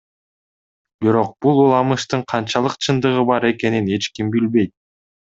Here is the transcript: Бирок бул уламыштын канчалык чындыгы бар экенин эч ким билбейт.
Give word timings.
Бирок 1.03 1.35
бул 1.45 1.61
уламыштын 1.65 2.23
канчалык 2.33 2.79
чындыгы 2.87 3.27
бар 3.33 3.47
экенин 3.51 3.93
эч 3.99 4.09
ким 4.17 4.33
билбейт. 4.39 4.75